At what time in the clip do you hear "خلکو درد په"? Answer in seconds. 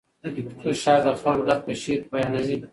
1.21-1.73